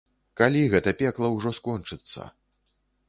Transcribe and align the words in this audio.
Калі 0.39 0.61
гэта 0.71 0.93
пекла 1.03 1.29
ўжо 1.35 1.49
скончыцца? 1.59 2.21